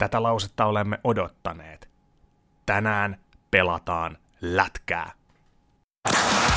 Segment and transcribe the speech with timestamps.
[0.00, 1.88] Tätä lausetta olemme odottaneet.
[2.66, 3.16] Tänään
[3.50, 5.12] pelataan lätkää.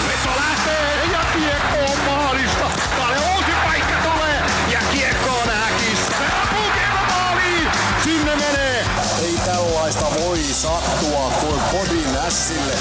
[0.07, 2.71] Veto lähtee ja kiekko on maalista.
[2.97, 4.39] Kalle uusi paikka tulee
[4.73, 6.15] ja kiekko on häkissä.
[6.49, 7.67] Pukeva maaliin.
[8.03, 8.85] Sinne menee.
[9.23, 12.73] Ei tällaista voi sattua kuin podin ässille.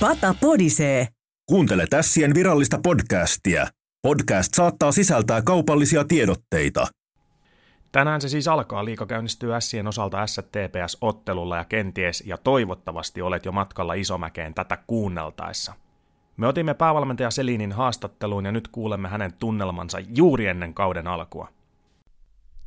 [0.00, 1.08] Pata podisee.
[1.48, 3.66] Kuuntele Tässien virallista podcastia.
[4.02, 6.86] Podcast saattaa sisältää kaupallisia tiedotteita.
[7.92, 8.84] Tänään se siis alkaa.
[8.84, 15.74] Liika käynnistyy Sien osalta STPS-ottelulla ja kenties ja toivottavasti olet jo matkalla Isomäkeen tätä kuunneltaessa.
[16.36, 21.48] Me otimme päävalmentaja Selinin haastatteluun ja nyt kuulemme hänen tunnelmansa juuri ennen kauden alkua.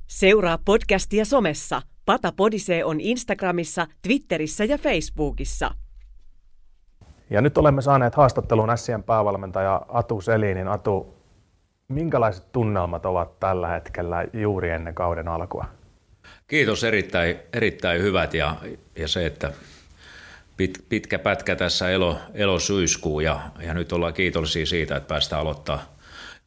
[0.07, 1.81] Seuraa podcastia somessa.
[2.05, 5.71] Pata Podisee on Instagramissa, Twitterissä ja Facebookissa.
[7.29, 10.67] Ja nyt olemme saaneet haastatteluun Sien päävalmentaja Atu Selinin.
[10.67, 11.20] Atu,
[11.91, 15.65] minkälaiset tunnelmat ovat tällä hetkellä juuri ennen kauden alkua?
[16.47, 18.55] Kiitos, erittäin, erittäin hyvät ja,
[18.97, 19.51] ja se, että
[20.57, 25.85] pit, pitkä pätkä tässä elo, elosyyskuu ja, ja nyt ollaan kiitollisia siitä, että päästään aloittaa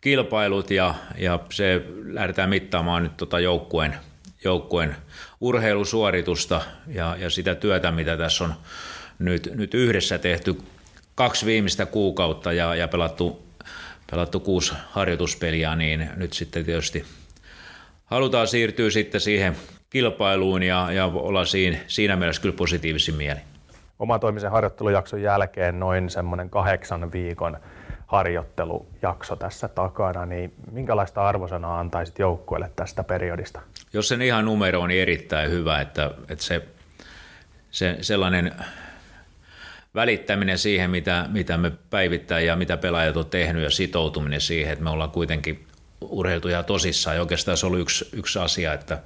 [0.01, 3.95] kilpailut ja, ja se lähdetään mittaamaan nyt tota joukkueen,
[4.45, 4.97] joukkueen
[5.41, 8.55] urheilusuoritusta ja, ja sitä työtä, mitä tässä on
[9.19, 10.57] nyt, nyt yhdessä tehty
[11.15, 13.43] kaksi viimeistä kuukautta ja, ja pelattu,
[14.11, 17.05] pelattu kuusi harjoituspeliä, niin nyt sitten tietysti
[18.05, 19.57] halutaan siirtyä sitten siihen
[19.91, 23.41] kilpailuun ja, ja olla siinä, siinä mielessä kyllä positiivisin mieli.
[23.99, 27.57] Omatoimisen harjoittelujakson jälkeen noin semmoinen kahdeksan viikon
[28.07, 33.61] harjoittelujakso tässä takana, niin minkälaista arvosanaa antaisit joukkueelle tästä periodista?
[33.93, 36.69] Jos sen ihan numero on niin erittäin hyvä, että, että se,
[37.71, 38.53] se sellainen
[39.95, 44.85] välittäminen siihen, mitä, mitä me päivittäin ja mitä pelaajat on tehnyt ja sitoutuminen siihen, että
[44.85, 45.67] me ollaan kuitenkin
[46.01, 47.17] urheiltu ihan tosissaan.
[47.17, 49.03] Ja oikeastaan se oli yksi, yksi asia, että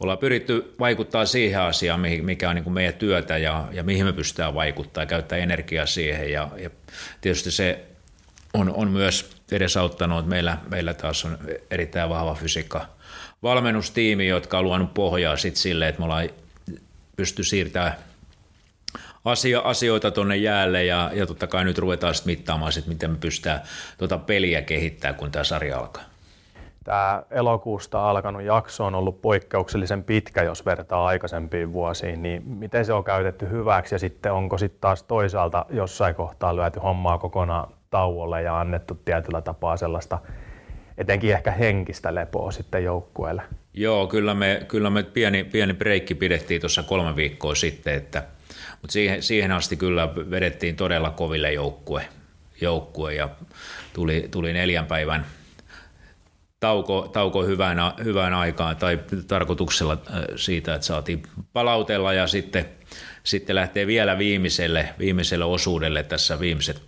[0.00, 4.12] ollaan pyritty vaikuttaa siihen asiaan, mikä on niin kuin meidän työtä ja, ja mihin me
[4.12, 6.32] pystytään vaikuttaa ja käyttää energiaa siihen.
[6.32, 6.70] Ja, ja
[7.20, 7.84] tietysti se
[8.54, 11.38] on, on myös edesauttanut, että meillä, meillä taas on
[11.70, 12.86] erittäin vahva fysiikka
[13.42, 16.28] valmennustiimi, jotka on luonut pohjaa sitten sille, että me ollaan
[17.16, 18.07] pysty siirtämään
[19.24, 23.16] asia, asioita tuonne jäälle ja, ja totta kai nyt ruvetaan sitten mittaamaan, sit, miten me
[23.20, 23.60] pystytään
[23.98, 26.02] tuota peliä kehittämään, kun tämä sarja alkaa.
[26.84, 32.92] Tämä elokuusta alkanut jakso on ollut poikkeuksellisen pitkä, jos vertaa aikaisempiin vuosiin, niin miten se
[32.92, 38.42] on käytetty hyväksi ja sitten onko sitten taas toisaalta jossain kohtaa lyöty hommaa kokonaan tauolle
[38.42, 40.18] ja annettu tietyllä tapaa sellaista
[40.98, 43.42] etenkin ehkä henkistä lepoa sitten joukkueelle?
[43.74, 48.22] Joo, kyllä me, kyllä me pieni, pieni breikki pidettiin tuossa kolme viikkoa sitten, että–
[48.82, 52.08] mutta siihen, siihen asti kyllä vedettiin todella koville joukkue,
[52.60, 53.28] joukkue ja
[53.92, 55.26] tuli, tuli neljän päivän
[56.60, 61.22] tauko, tauko hyvään, hyvään aikaan tai tarkoituksella äh, siitä, että saatiin
[61.52, 62.68] palautella ja sitten,
[63.24, 66.82] sitten lähtee vielä viimeiselle, viimeiselle osuudelle tässä viimeiset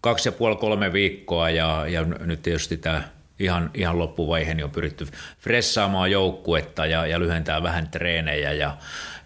[0.00, 3.08] kaksi ja puoli kolme viikkoa ja, ja nyt tietysti tämä
[3.38, 5.06] ihan, ihan loppuvaihe niin on pyritty
[5.40, 8.76] fressaamaan joukkuetta ja, ja lyhentää vähän treenejä ja,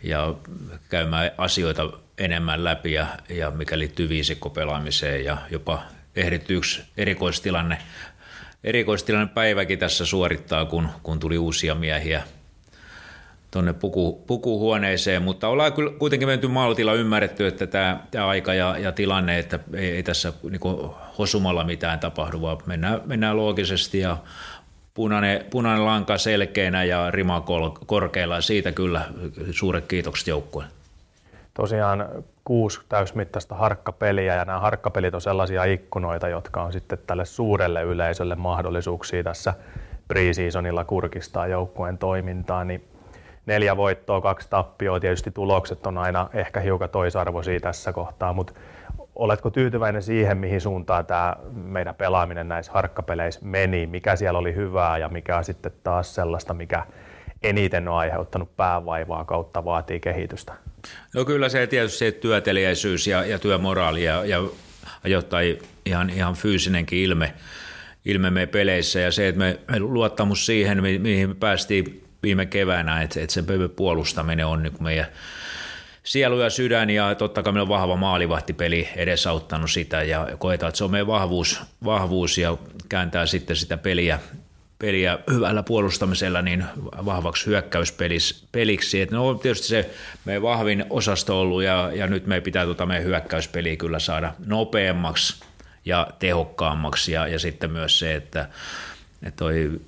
[0.02, 0.34] ja
[0.88, 5.82] käymään asioita enemmän läpi ja, ja mikä liittyy viisikkopelaamiseen ja jopa
[6.16, 7.78] ehditty yksi erikoistilanne,
[8.64, 12.22] erikoistilanne päiväkin tässä suorittaa, kun, kun tuli uusia miehiä
[13.50, 18.78] tuonne puku, pukuhuoneeseen, mutta ollaan kyllä kuitenkin menty maltilla ymmärretty, että tämä, tämä aika ja,
[18.78, 20.60] ja tilanne, että ei, ei tässä niin
[21.18, 24.16] hosumalla mitään tapahdu, vaan mennään, mennään loogisesti ja
[24.94, 27.44] punainen, punainen lanka selkeänä ja rima
[27.86, 28.40] korkealla.
[28.40, 29.04] Siitä kyllä
[29.50, 30.68] suuret kiitokset joukkueen.
[31.54, 32.08] Tosiaan
[32.44, 38.34] kuusi täysmittaista harkkapeliä ja nämä harkkapelit on sellaisia ikkunoita, jotka on sitten tälle suurelle yleisölle
[38.34, 39.54] mahdollisuuksia tässä
[40.08, 42.88] preseasonilla kurkistaa joukkueen toimintaa, niin
[43.48, 48.52] neljä voittoa, kaksi tappioa, tietysti tulokset on aina ehkä hiukan toisarvoisia tässä kohtaa, mutta
[49.18, 53.86] Oletko tyytyväinen siihen, mihin suuntaan tämä meidän pelaaminen näissä harkkapeleissä meni?
[53.86, 56.86] Mikä siellä oli hyvää ja mikä sitten taas sellaista, mikä
[57.42, 60.54] eniten on aiheuttanut päävaivaa kautta vaatii kehitystä?
[61.14, 64.42] No kyllä se tietysti se työtelijäisyys ja, ja työmoraali ja, ja
[65.04, 67.34] ajoittain ihan, ihan fyysinenkin ilme,
[68.04, 73.02] ilme me peleissä ja se, että me, me luottamus siihen, mihin me päästiin viime keväänä,
[73.02, 75.06] että, että sen puolustaminen on niin meidän
[76.08, 80.78] sielu ja sydän ja totta kai meillä on vahva maalivahtipeli edesauttanut sitä ja koetaan, että
[80.78, 82.56] se on meidän vahvuus, vahvuus ja
[82.88, 84.18] kääntää sitten sitä peliä,
[84.78, 86.64] peliä hyvällä puolustamisella niin
[87.04, 89.00] vahvaksi hyökkäyspeliksi.
[89.00, 89.90] Et no tietysti se
[90.24, 95.40] meidän vahvin osasto ollut ja, ja nyt meidän pitää tuota meidän hyökkäyspeliä kyllä saada nopeammaksi
[95.84, 98.48] ja tehokkaammaksi ja, ja sitten myös se, että
[99.22, 99.80] Et toi,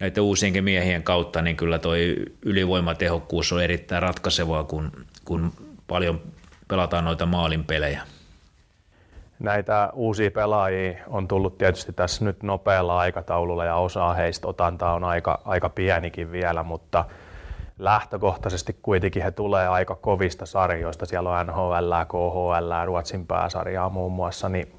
[0.00, 4.92] näiden uusienkin miehien kautta niin kyllä toi ylivoimatehokkuus on erittäin ratkaisevaa, kun,
[5.24, 5.52] kun
[5.86, 6.20] paljon
[6.68, 8.02] pelataan noita maalinpelejä.
[9.38, 15.04] Näitä uusia pelaajia on tullut tietysti tässä nyt nopealla aikataululla ja osa heistä otanta on
[15.04, 17.04] aika, aika pienikin vielä, mutta
[17.78, 21.06] lähtökohtaisesti kuitenkin he tulee aika kovista sarjoista.
[21.06, 24.72] Siellä on NHL, KHL, Ruotsin pääsarjaa muun muassa, niin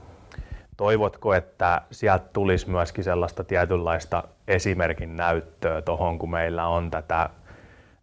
[0.77, 7.29] toivotko, että sieltä tulisi myöskin sellaista tietynlaista esimerkin näyttöä tuohon, kun meillä on tätä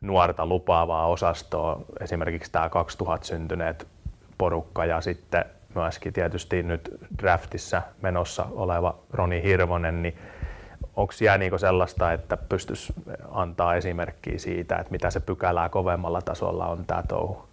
[0.00, 3.86] nuorta lupaavaa osastoa, esimerkiksi tämä 2000 syntyneet
[4.38, 5.44] porukka ja sitten
[5.74, 6.90] myöskin tietysti nyt
[7.22, 10.18] draftissa menossa oleva Roni Hirvonen, niin
[10.96, 12.92] onko siellä niinku sellaista, että pystyisi
[13.30, 17.44] antaa esimerkkiä siitä, että mitä se pykälää kovemmalla tasolla on tämä touhu?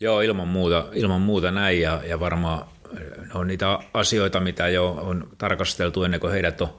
[0.00, 2.66] Joo, ilman muuta, ilman muuta näin ja, ja varmaan
[3.34, 6.74] on niitä asioita, mitä jo on tarkasteltu ennen kuin heidät on,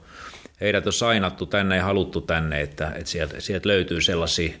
[0.60, 4.54] heidät on sainattu tänne ja haluttu tänne, että, että sieltä, sieltä löytyy sellaisia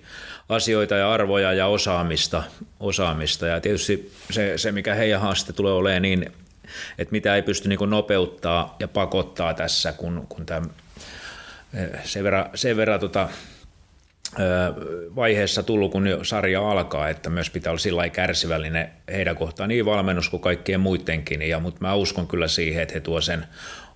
[0.48, 2.42] asioita ja arvoja ja osaamista.
[2.80, 3.46] osaamista.
[3.46, 6.32] Ja tietysti se, se, mikä heidän haaste tulee olemaan niin,
[6.98, 10.66] että mitä ei pysty niin nopeuttaa ja pakottaa tässä, kun, kun tämä,
[12.04, 13.28] sen verran, sen verran tota,
[15.16, 20.28] vaiheessa tullut, kun sarja alkaa, että myös pitää olla sillä kärsivällinen heidän kohtaan niin valmennus
[20.28, 21.42] kuin kaikkien muidenkin.
[21.42, 23.44] Ja, mutta mä uskon kyllä siihen, että he tuo sen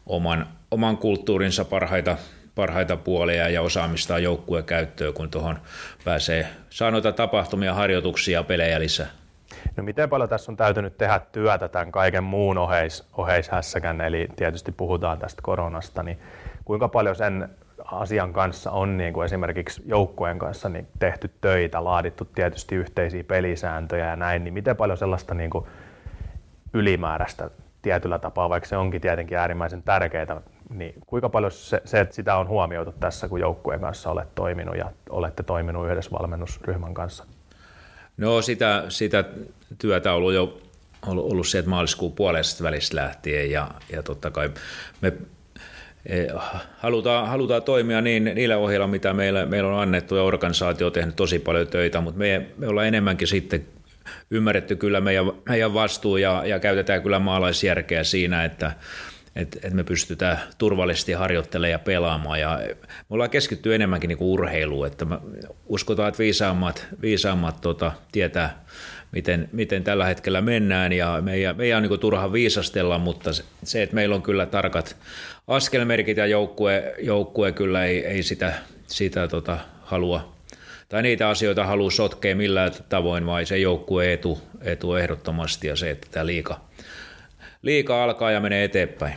[0.06, 2.16] oman, oman kulttuurinsa parhaita,
[2.54, 5.58] parhaita puolia ja osaamista joukkueen käyttöön, kun tuohon
[6.04, 9.06] pääsee saa tapahtumia, harjoituksia ja pelejä lisää.
[9.76, 14.72] No miten paljon tässä on täytynyt tehdä työtä tämän kaiken muun oheis, oheishässäkän, eli tietysti
[14.72, 16.18] puhutaan tästä koronasta, niin
[16.64, 17.48] kuinka paljon sen
[17.92, 24.06] asian kanssa on niin kuin esimerkiksi joukkueen kanssa niin tehty töitä, laadittu tietysti yhteisiä pelisääntöjä
[24.06, 25.66] ja näin, niin miten paljon sellaista niin kuin
[26.74, 27.50] ylimääräistä
[27.82, 30.40] tietyllä tapaa, vaikka se onkin tietenkin äärimmäisen tärkeää,
[30.70, 34.76] niin kuinka paljon se, se, että sitä on huomioitu tässä, kun joukkueen kanssa olet toiminut
[34.76, 37.24] ja olette toiminut yhdessä valmennusryhmän kanssa?
[38.16, 39.24] No sitä, sitä
[39.78, 40.58] työtä on ollut jo
[41.06, 44.50] ollut, ollut sieltä maaliskuun puolesta välissä lähtien ja, ja totta kai
[45.00, 45.12] me
[46.76, 51.16] halutaan, halutaan toimia niin, niillä ohjeilla, mitä meillä, meillä on annettu ja organisaatio on tehnyt
[51.16, 53.66] tosi paljon töitä, mutta me, me ollaan enemmänkin sitten
[54.30, 58.72] ymmärretty kyllä meidän, meidän vastuu ja, ja käytetään kyllä maalaisjärkeä siinä, että,
[59.36, 62.40] että, että me pystytään turvallisesti harjoittelemaan ja pelaamaan.
[62.40, 65.18] Ja me ollaan keskitty enemmänkin niin urheiluun, että me
[65.66, 68.64] uskotaan, että viisaammat, viisaammat tota, tietää,
[69.12, 73.30] miten, miten tällä hetkellä mennään ja meidän, meidän on niin turha viisastella, mutta
[73.62, 74.96] se, että meillä on kyllä tarkat
[75.48, 78.52] askelmerkit ja joukkue, joukkue kyllä ei, ei sitä,
[78.86, 80.32] sitä tota, halua
[80.92, 85.90] tai niitä asioita halua sotkea millään tavoin, vai se joukkue etu, etu ehdottomasti ja se,
[85.90, 86.60] että tämä liika,
[87.62, 89.14] liika alkaa ja menee eteenpäin.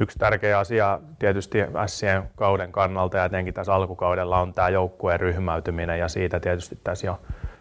[0.00, 5.98] Yksi tärkeä asia tietysti Sien kauden kannalta ja etenkin tässä alkukaudella on tämä joukkueen ryhmäytyminen
[5.98, 7.20] ja siitä tietysti tässä jo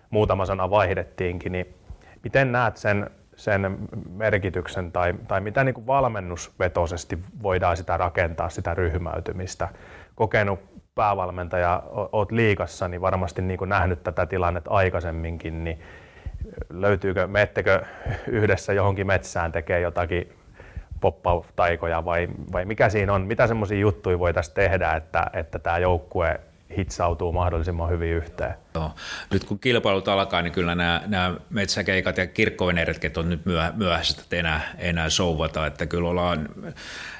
[0.09, 1.75] muutama sana vaihdettiinkin, niin
[2.23, 3.77] miten näet sen, sen
[4.09, 9.67] merkityksen tai, tai mitä niin kuin valmennusvetoisesti voidaan sitä rakentaa, sitä ryhmäytymistä?
[10.15, 10.59] Kokenut
[10.95, 15.79] päävalmentaja oot liikassa, niin varmasti niin kuin nähnyt tätä tilannetta aikaisemminkin, niin
[16.69, 17.85] löytyykö, meettekö
[18.27, 20.33] yhdessä johonkin metsään tekee jotakin
[21.01, 26.39] poppautaikoja vai, vai mikä siinä on, mitä semmoisia juttuja voitaisiin tehdä, että, että tämä joukkue
[26.77, 28.53] hitsautuu mahdollisimman hyvin yhteen.
[28.75, 28.91] Joo.
[29.33, 33.41] Nyt kun kilpailut alkaa, niin kyllä nämä, nämä metsäkeikat ja kirkkoveneretket on nyt
[33.75, 36.49] myöhässä, että enää, enää souvata, että kyllä ollaan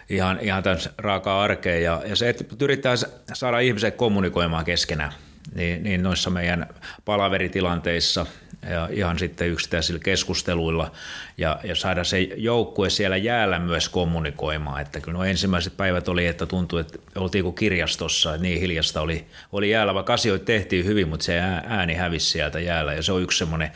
[0.10, 2.96] ihan, ihan tämän raakaa arkea ja, ja se, että yrittää
[3.34, 5.14] saada ihmiset kommunikoimaan keskenään,
[5.56, 6.68] niin, niin noissa meidän
[7.06, 8.26] palaveritilanteissa
[8.70, 10.92] ja ihan sitten yksittäisillä keskusteluilla
[11.38, 14.82] ja, ja saada se joukkue siellä jäällä myös kommunikoimaan.
[14.82, 19.26] Että kyllä ensimmäiset päivät oli, että tuntui, että oltiin kuin kirjastossa, että niin hiljasta oli,
[19.52, 23.22] oli jäällä, vaikka asioita tehtiin hyvin, mutta se ääni hävisi sieltä jäällä ja se on
[23.22, 23.72] yksi semmoinen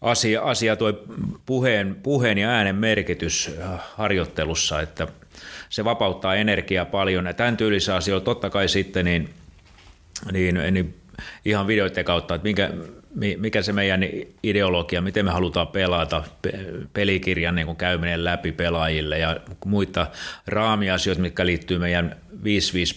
[0.00, 0.92] asia, asia tuo
[1.46, 5.08] puheen, puheen ja äänen merkitys äh, harjoittelussa, että
[5.68, 9.34] se vapauttaa energiaa paljon ja tämän tyylisiä asioita totta kai sitten niin,
[10.32, 10.94] niin, niin
[11.44, 12.70] ihan videoiden kautta, että minkä,
[13.36, 14.00] mikä se meidän
[14.42, 16.22] ideologia, miten me halutaan pelata,
[16.92, 20.06] pelikirjan niin käyminen läpi pelaajille ja muita
[20.46, 22.36] raamiasioita, mitkä liittyy meidän 5-5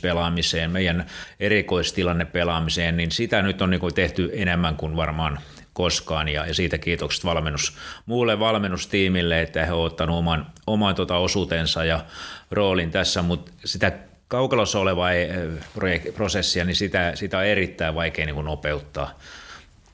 [0.02, 1.06] pelaamiseen, meidän
[1.40, 5.40] erikoistilanne pelaamiseen, niin sitä nyt on niin tehty enemmän kuin varmaan
[5.74, 6.30] koskaan.
[6.30, 12.06] Ja, siitä kiitokset valmennus, muulle valmennustiimille, että he ovat ottaneet oman, oman tota osuutensa ja
[12.52, 13.92] roolin tässä, mutta sitä
[14.28, 19.20] kaukalossa olevaa eh, prosessia, niin sitä, sitä on erittäin vaikea niin nopeuttaa.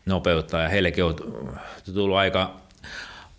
[0.06, 0.62] Nopeuttaa.
[0.62, 1.16] Ja heillekin on
[1.94, 2.56] tullut aika,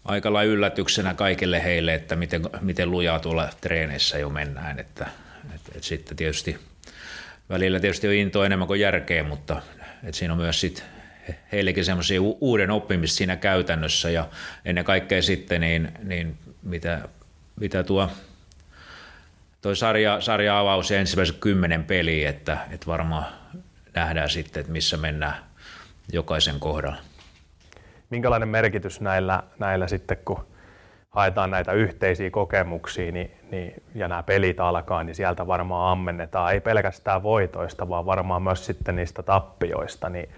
[0.04, 5.06] aika lailla yllätyksenä kaikille heille, että miten, miten lujaa tuolla treeneissä jo mennään, että,
[5.54, 6.58] että, että sitten tietysti
[7.50, 9.62] välillä tietysti on into enemmän kuin järkeä, mutta
[10.04, 10.84] et siinä on myös sit
[11.52, 14.10] heillekin semmoisia uuden oppimista siinä käytännössä.
[14.10, 14.28] Ja
[14.64, 17.08] ennen kaikkea sitten niin, niin mitä,
[17.60, 18.10] mitä tuo
[19.64, 20.99] toi sarja, sarja avaus ja
[21.40, 23.25] kymmenen peliä, että, että varmaan
[23.94, 25.35] nähdään sitten, että missä mennään
[26.12, 26.97] jokaisen kohdalla.
[28.11, 30.47] Minkälainen merkitys näillä, näillä sitten, kun
[31.11, 36.61] haetaan näitä yhteisiä kokemuksia niin, niin, ja nämä pelit alkaa, niin sieltä varmaan ammennetaan ei
[36.61, 40.09] pelkästään voitoista, vaan varmaan myös sitten niistä tappioista.
[40.09, 40.28] Niin,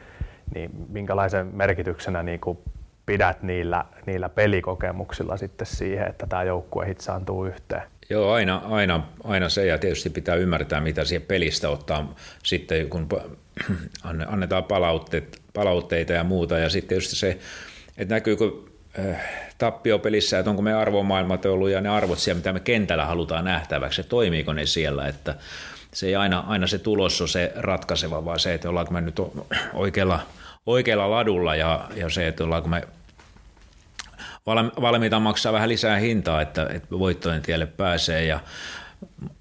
[0.54, 2.59] niin minkälaisen merkityksenä niin kuin
[3.06, 7.95] pidät niillä, niillä pelikokemuksilla sitten siihen, että tämä joukkue hitsaantuu yhteen?
[8.10, 13.08] Joo, aina, aina, aina se ja tietysti pitää ymmärtää, mitä siihen pelistä ottaa sitten, kun
[14.26, 16.58] annetaan palautteet, palautteita ja muuta.
[16.58, 17.38] Ja sitten tietysti se,
[17.98, 18.52] että näkyykö
[18.98, 19.20] äh,
[19.58, 24.00] tappiopelissä, että onko me arvomaailmat ollut ja ne arvot siellä, mitä me kentällä halutaan nähtäväksi,
[24.00, 25.34] että toimiiko ne siellä, että
[25.94, 29.20] se ei aina, aina se tulos ole se ratkaiseva, vaan se, että ollaanko me nyt
[29.75, 30.20] oikealla,
[30.66, 32.82] oikealla ladulla ja, ja se, että ollaanko me
[34.80, 38.24] valmiita maksaa vähän lisää hintaa, että, että voittojen tielle pääsee.
[38.24, 38.40] Ja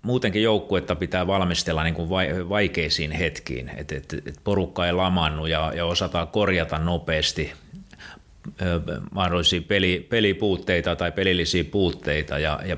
[0.01, 2.09] muutenkin joukkuetta pitää valmistella niin kuin
[2.49, 7.53] vaikeisiin hetkiin, että, että, että porukka ei lamannu ja, ja osataan korjata nopeasti
[9.11, 12.77] mahdollisia peli, pelipuutteita tai pelillisiä puutteita ja, ja,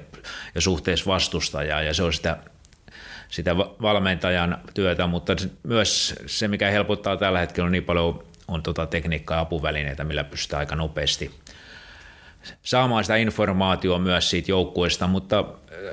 [0.55, 1.81] ja suhteessa vastustajaa.
[1.81, 2.37] Ja se on sitä,
[3.29, 8.85] sitä valmentajan työtä, mutta myös se, mikä helpottaa tällä hetkellä on niin paljon on tota
[8.85, 11.31] tekniikkaa ja apuvälineitä, millä pystytään aika nopeasti–
[12.61, 15.45] saamaan sitä informaatiota myös siitä joukkueesta, mutta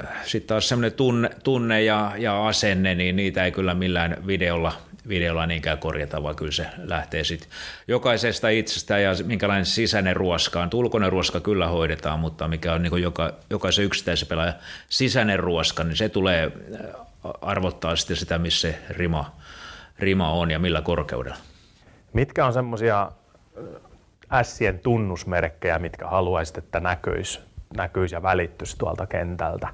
[0.03, 4.73] äh, sitten taas semmoinen tunne, tunne ja, ja, asenne, niin niitä ei kyllä millään videolla,
[5.09, 7.49] videolla niinkään korjata, vaan kyllä se lähtee sitten
[7.89, 10.69] jokaisesta itsestä ja minkälainen sisäinen ruoska on.
[10.75, 14.55] Ulkoinen ruoska kyllä hoidetaan, mutta mikä on niin joka, jokaisen yksittäisen pelaajan
[14.89, 19.37] sisäinen ruoska, niin se tulee äh, arvottaa sitten sitä, missä se rima,
[19.99, 21.39] rima on ja millä korkeudella.
[22.13, 23.11] Mitkä on semmoisia
[24.33, 27.41] ässien tunnusmerkkejä, mitkä haluaisit, että näkyisi,
[27.77, 29.69] näkyisi ja välittyisi tuolta kentältä,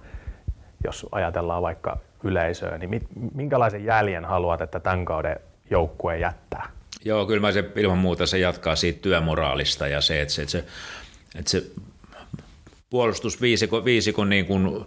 [0.84, 5.36] jos ajatellaan vaikka yleisöä, niin minkälaisen jäljen haluat, että tämän kauden
[5.70, 6.70] joukkue jättää?
[7.04, 10.52] Joo, kyllä mä se ilman muuta se jatkaa siitä työmoraalista ja se, että se, että
[10.52, 10.64] se,
[11.38, 11.62] että se
[12.90, 14.86] puolustusviisikon viisikon niin kuin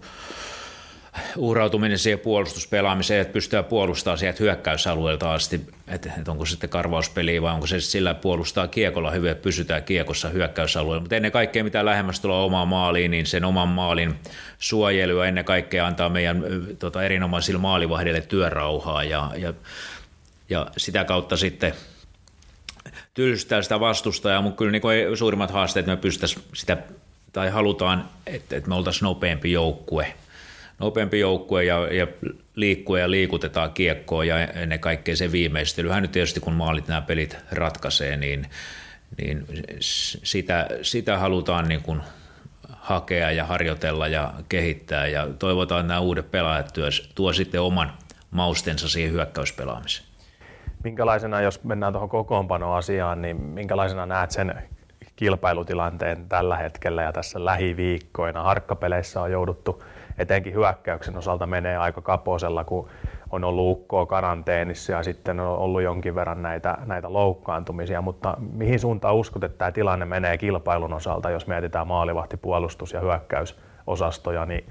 [1.38, 7.54] uhrautuminen siihen puolustuspelaamiseen, että pystyy puolustamaan sieltä hyökkäysalueelta asti, että, että onko sitten karvauspeli vai
[7.54, 11.02] onko se sillä puolustaa kiekolla hyvin, että pysytään kiekossa hyökkäysalueella.
[11.02, 14.16] Mutta ennen kaikkea mitä lähemmäs tulee omaan maaliin, niin sen oman maalin
[14.60, 16.44] suojelu ja ennen kaikkea antaa meidän
[16.80, 19.54] tota, erinomaisille maalivahdille työrauhaa ja, ja,
[20.50, 21.74] ja sitä kautta sitten
[23.14, 26.78] tylsistää sitä vastustajaa, mutta kyllä niin suurimmat haasteet me pystyttäisiin sitä
[27.34, 30.14] tai halutaan, että, että me oltaisiin nopeampi joukkue–
[30.80, 32.08] nopeampi joukkue ja, ja
[32.56, 37.38] liikkuu ja liikutetaan kiekkoa ja ennen kaikkea se viimeistelyhän nyt tietysti kun maalit nämä pelit
[37.52, 38.48] ratkaisee, niin,
[39.18, 39.46] niin
[39.80, 42.02] sitä, sitä halutaan niin kuin
[42.70, 47.94] hakea ja harjoitella ja kehittää ja toivotaan, että nämä uudet pelaajat tuo, tuo sitten oman
[48.32, 50.08] maustensa siihen hyökkäyspelaamiseen.
[50.84, 54.56] Minkälaisena, jos mennään tuohon kokoonpanoasiaan, niin minkälaisena näet sen
[55.16, 58.44] kilpailutilanteen tällä hetkellä ja tässä lähiviikkoina?
[58.44, 59.84] Harkkapeleissä on jouduttu
[60.18, 62.90] etenkin hyökkäyksen osalta menee aika kaposella, kun
[63.32, 68.80] on ollut ukkoa karanteenissa ja sitten on ollut jonkin verran näitä, näitä loukkaantumisia, mutta mihin
[68.80, 74.66] suuntaan uskot, että tämä tilanne menee kilpailun osalta, jos mietitään maalivahti, puolustus ja hyökkäysosastoja, niin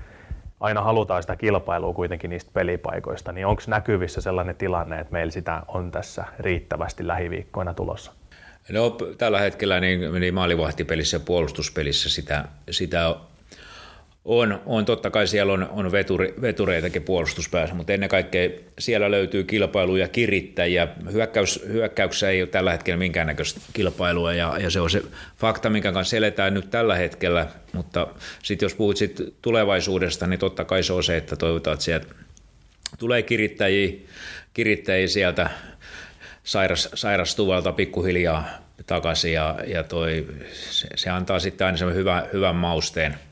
[0.60, 5.62] aina halutaan sitä kilpailua kuitenkin niistä pelipaikoista, niin onko näkyvissä sellainen tilanne, että meillä sitä
[5.68, 8.12] on tässä riittävästi lähiviikkoina tulossa?
[8.72, 13.16] No tällä hetkellä niin, niin maalivahtipelissä ja puolustuspelissä sitä, sitä
[14.24, 19.44] on, on totta kai siellä on, on veturi, vetureitakin puolustuspäässä, mutta ennen kaikkea siellä löytyy
[19.44, 20.88] kilpailuja kirittäjiä.
[21.12, 25.02] Hyökkäys, hyökkäyksessä ei ole tällä hetkellä minkäännäköistä kilpailua ja, ja se on se
[25.38, 27.46] fakta, minkä kanssa eletään nyt tällä hetkellä.
[27.72, 28.06] Mutta
[28.42, 32.06] sitten jos puhut sit tulevaisuudesta, niin totta kai se on se, että toivotaan, että sieltä
[32.98, 33.92] tulee kirittäjiä,
[34.54, 35.50] kirittäjiä sieltä
[36.44, 38.48] sairas, sairastuvalta pikkuhiljaa
[38.86, 43.14] takaisin ja, ja toi, se, se, antaa sitten aina semmoinen hyvä, hyvän mausteen–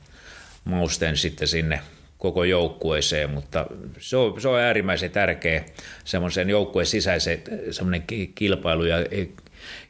[0.63, 1.81] mausten sitten sinne
[2.17, 3.65] koko joukkueeseen, mutta
[3.99, 5.63] se on, se on äärimmäisen tärkeä
[6.05, 7.41] semmoisen joukkueen sisäisen
[7.71, 8.03] semmoinen
[8.35, 8.97] kilpailu ja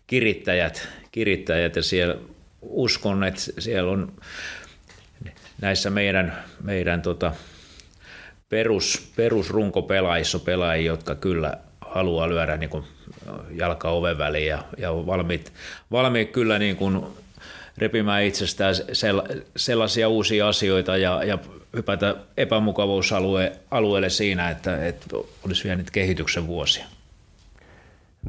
[0.07, 1.75] kirittäjät, kirittäjät.
[1.75, 2.17] Ja siellä
[2.61, 4.13] uskon, että siellä on
[5.61, 7.33] näissä meidän, meidän tota,
[8.49, 12.83] perus, perusrunkopelaajissa pelaajia, jotka kyllä haluaa lyödä niin kuin
[13.51, 15.53] jalka oven väliin ja, ja valmiit,
[15.91, 17.05] valmiit kyllä niin kuin
[17.81, 18.75] repimään itsestään
[19.55, 21.37] sellaisia uusia asioita ja, ja
[21.75, 25.05] hypätä epämukavuusalueelle siinä, että, että
[25.45, 26.85] olisi vielä niitä kehityksen vuosia.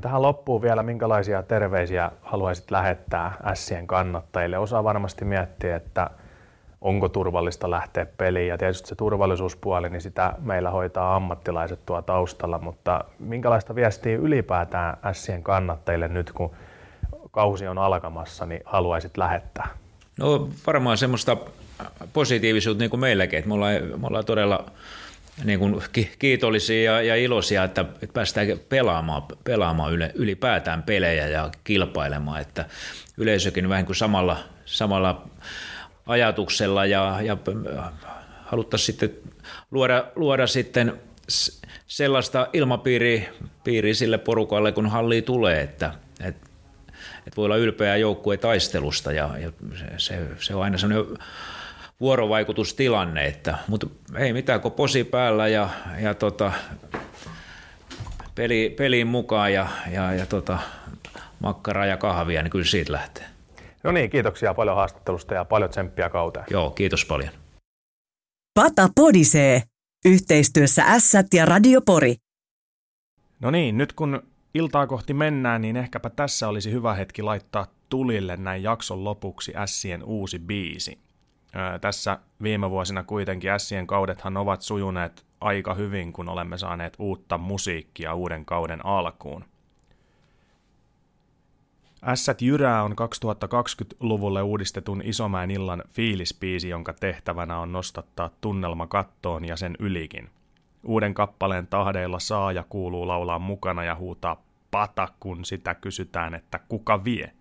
[0.01, 4.59] Tähän loppuu vielä, minkälaisia terveisiä haluaisit lähettää Ässien kannattajille?
[4.59, 6.11] Osaa varmasti miettiä, että
[6.81, 12.59] onko turvallista lähteä peliin ja tietysti se turvallisuuspuoli, niin sitä meillä hoitaa ammattilaiset tuo taustalla,
[12.59, 16.51] mutta minkälaista viestiä ylipäätään Ässien kannattajille nyt, kun
[17.33, 19.69] kausi on alkamassa, niin haluaisit lähettää?
[20.17, 21.37] No varmaan semmoista
[22.13, 24.67] positiivisuutta niin kuin meilläkin, että me ollaan, me ollaan todella
[25.45, 25.83] niin kuin
[26.19, 32.65] kiitollisia ja, ja iloisia, että, että päästään pelaamaan, pelaamaan yle, ylipäätään pelejä ja kilpailemaan, että
[33.17, 35.29] yleisökin vähän kuin samalla, samalla
[36.07, 37.37] ajatuksella ja, ja
[38.45, 39.11] haluttaisiin sitten
[39.71, 41.01] luoda, luoda sitten
[41.87, 43.23] sellaista ilmapiiriä
[43.65, 46.52] piiriä sille porukalle, kun halli tulee, että, että,
[47.27, 49.53] että voi olla ylpeä joukkue taistelusta ja, ja
[49.97, 51.19] se, se on aina sellainen
[52.01, 53.87] vuorovaikutustilanne, että, mutta
[54.19, 55.69] ei mitään, kun posi päällä ja,
[56.01, 56.53] ja tota,
[58.35, 60.59] peli, peliin mukaan ja, ja, ja tota,
[61.41, 63.25] makkaraa ja kahvia, niin kyllä siitä lähtee.
[63.83, 66.47] No niin, kiitoksia paljon haastattelusta ja paljon tsemppiä kauteen.
[66.51, 67.31] Joo, kiitos paljon.
[68.55, 69.63] Pata podisee.
[70.05, 72.15] Yhteistyössä Ässät ja Radio Pori.
[73.41, 74.23] No niin, nyt kun
[74.55, 80.05] iltaa kohti mennään, niin ehkäpä tässä olisi hyvä hetki laittaa tulille näin jakson lopuksi Ässien
[80.05, 80.99] uusi biisi.
[81.57, 87.39] Öö, tässä viime vuosina kuitenkin Ässien kaudethan ovat sujuneet aika hyvin, kun olemme saaneet uutta
[87.39, 89.45] musiikkia uuden kauden alkuun.
[92.05, 99.57] Ässät Jyrää on 2020-luvulle uudistetun Isomäen illan fiilispiisi, jonka tehtävänä on nostattaa tunnelma kattoon ja
[99.57, 100.31] sen ylikin.
[100.85, 106.61] Uuden kappaleen tahdeilla saa ja kuuluu laulaa mukana ja huutaa pata, kun sitä kysytään, että
[106.69, 107.33] kuka vie.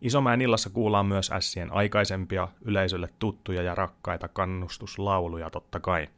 [0.00, 6.08] Isomäen illassa kuullaan myös ässien aikaisempia, yleisölle tuttuja ja rakkaita kannustuslauluja totta kai.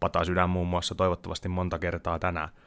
[0.00, 2.48] Pata sydän muun muassa toivottavasti monta kertaa tänään–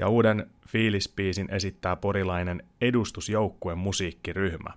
[0.00, 4.70] ja uuden fiilispiisin esittää porilainen edustusjoukkueen musiikkiryhmä.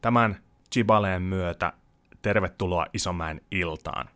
[0.00, 0.36] Tämän
[0.72, 1.72] Chibaleen myötä
[2.22, 4.08] tervetuloa Isomäen iltaan.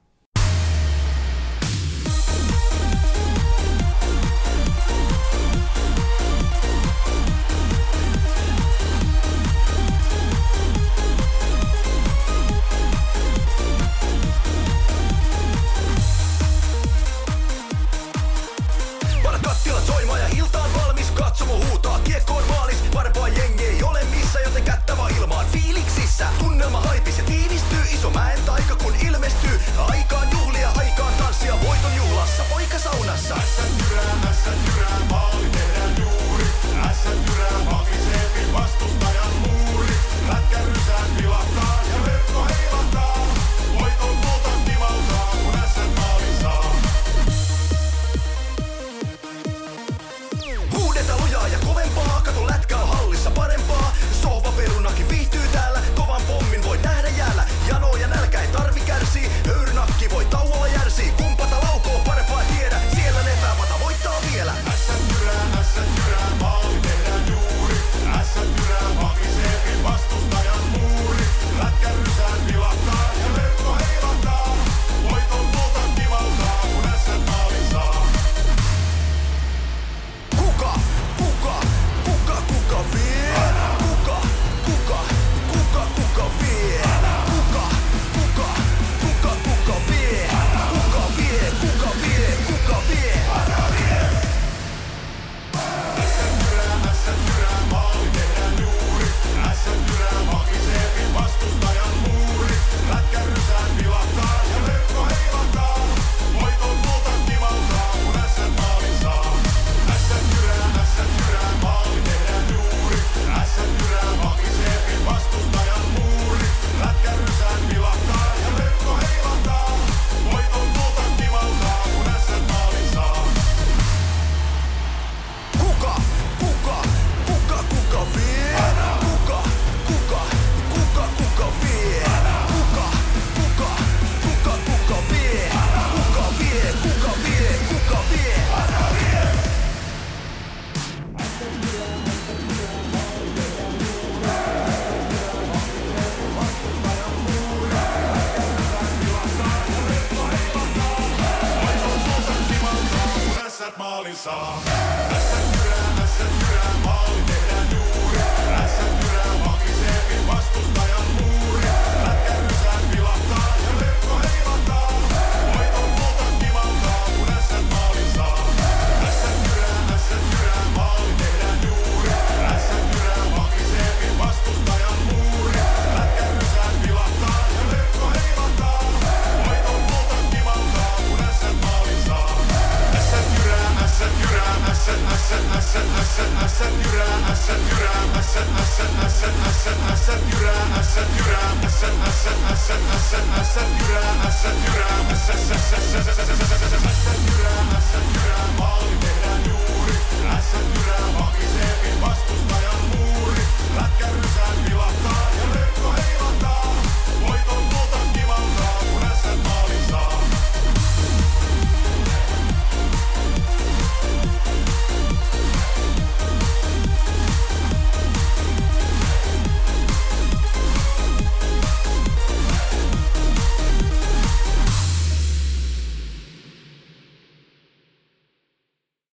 [198.59, 199.93] Maali tehdään juuri,
[200.41, 203.43] S-jyrää, vakiseekin vastustajan muuri,
[203.77, 204.58] lätkärysään